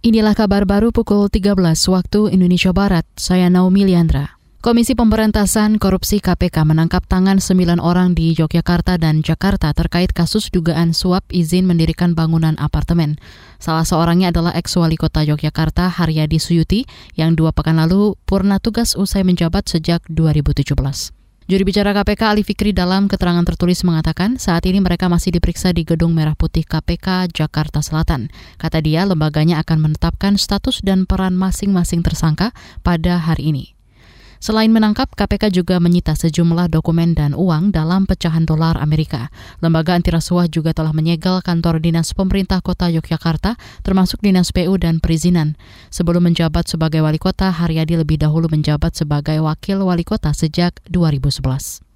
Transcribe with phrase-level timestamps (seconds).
[0.00, 1.60] Inilah kabar baru pukul 13
[1.92, 3.04] waktu Indonesia Barat.
[3.20, 4.40] Saya Naomi Liandra.
[4.64, 10.96] Komisi Pemberantasan Korupsi KPK menangkap tangan sembilan orang di Yogyakarta dan Jakarta terkait kasus dugaan
[10.96, 13.20] suap izin mendirikan bangunan apartemen.
[13.60, 16.88] Salah seorangnya adalah ex-wali kota Yogyakarta Haryadi Suyuti
[17.20, 21.19] yang dua pekan lalu purna tugas usai menjabat sejak 2017.
[21.50, 25.82] Juri bicara KPK Ali Fikri dalam keterangan tertulis mengatakan saat ini mereka masih diperiksa di
[25.82, 28.30] Gedung Merah Putih KPK Jakarta Selatan.
[28.54, 32.54] Kata dia, lembaganya akan menetapkan status dan peran masing-masing tersangka
[32.86, 33.79] pada hari ini.
[34.40, 39.28] Selain menangkap, KPK juga menyita sejumlah dokumen dan uang dalam pecahan dolar Amerika.
[39.60, 45.60] Lembaga antirasuah juga telah menyegel kantor dinas pemerintah kota Yogyakarta, termasuk dinas PU dan perizinan.
[45.92, 51.89] Sebelum menjabat sebagai wali kota, Haryadi lebih dahulu menjabat sebagai wakil wali kota sejak 2011.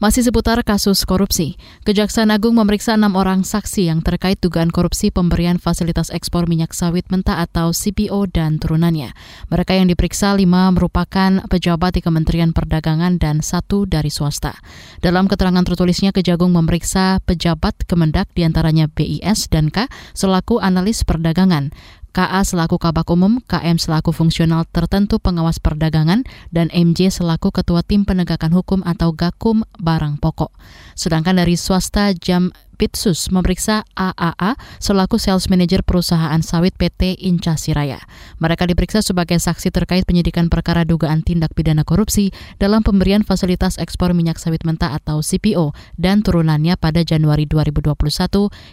[0.00, 5.60] Masih seputar kasus korupsi, Kejaksaan Agung memeriksa enam orang saksi yang terkait dugaan korupsi pemberian
[5.60, 9.12] fasilitas ekspor minyak sawit mentah atau CPO dan turunannya.
[9.52, 14.56] Mereka yang diperiksa lima merupakan pejabat di Kementerian Perdagangan dan satu dari swasta.
[15.04, 19.84] Dalam keterangan tertulisnya, Kejagung memeriksa pejabat Kemendak di antaranya BIS dan K
[20.16, 21.76] selaku analis perdagangan.
[22.10, 28.02] KA selaku Kabak Umum, KM selaku fungsional tertentu pengawas perdagangan, dan MJ selaku Ketua Tim
[28.02, 30.50] Penegakan Hukum atau Gakum Barang Pokok.
[30.98, 32.50] Sedangkan dari swasta Jam
[32.80, 38.00] Pitsus memeriksa AAA selaku sales manager perusahaan sawit PT Inca Siraya.
[38.40, 44.16] Mereka diperiksa sebagai saksi terkait penyidikan perkara dugaan tindak pidana korupsi dalam pemberian fasilitas ekspor
[44.16, 47.92] minyak sawit mentah atau CPO dan turunannya pada Januari 2021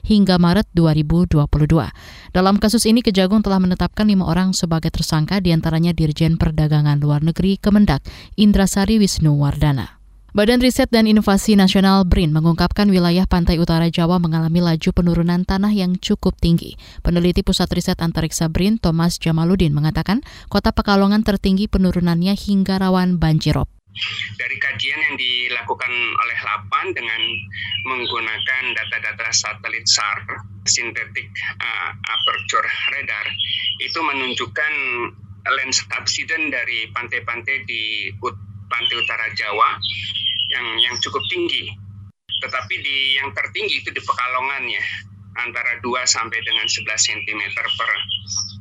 [0.08, 1.44] hingga Maret 2022.
[2.31, 7.27] Dalam kasus ini Kejagung telah menetapkan lima orang sebagai tersangka di antaranya Dirjen Perdagangan Luar
[7.27, 8.08] Negeri Kemendak
[8.39, 9.97] Indrasari Wisnu Wardana.
[10.38, 15.73] Badan Riset dan Inovasi Nasional BRIN mengungkapkan wilayah pantai utara Jawa mengalami laju penurunan tanah
[15.73, 16.77] yang cukup tinggi.
[17.02, 23.65] Peneliti Pusat Riset Antariksa BRIN, Thomas Jamaludin, mengatakan kota Pekalongan tertinggi penurunannya hingga rawan banjirop.
[24.38, 27.21] Dari kajian yang dilakukan oleh Lapan dengan
[27.89, 30.21] menggunakan data-data satelit SAR,
[30.70, 33.26] Synthetic uh, Aperture Radar,
[33.81, 34.73] itu menunjukkan
[35.49, 38.14] land subsidence dari pantai-pantai di
[38.70, 39.81] pantai utara Jawa
[40.52, 41.71] yang yang cukup tinggi.
[42.37, 44.83] Tetapi di yang tertinggi itu di Pekalongan ya,
[45.41, 47.67] antara 2 sampai dengan 11 cm per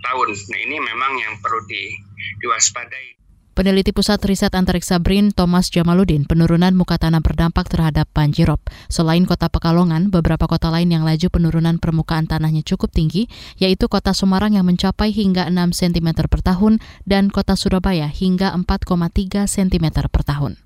[0.04, 0.28] tahun.
[0.32, 1.92] Nah, ini memang yang perlu di,
[2.40, 3.16] diwaspadai.
[3.56, 8.60] Peneliti Pusat Riset Antariksa BRIN Thomas Jamaludin, penurunan muka tanah berdampak terhadap banjirop.
[8.92, 14.12] Selain kota Pekalongan, beberapa kota lain yang laju penurunan permukaan tanahnya cukup tinggi, yaitu kota
[14.12, 20.20] Semarang yang mencapai hingga 6 cm per tahun dan kota Surabaya hingga 4,3 cm per
[20.28, 20.65] tahun.